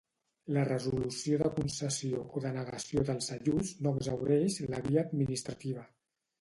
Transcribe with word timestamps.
La 0.55 0.61
resolució 0.69 1.37
de 1.41 1.51
concessió 1.57 2.23
o 2.39 2.43
denegació 2.47 3.05
dels 3.11 3.29
ajuts 3.37 3.77
no 3.87 3.95
exhaureix 4.01 4.61
la 4.75 4.85
via 4.91 5.07
administrativa. 5.09 5.89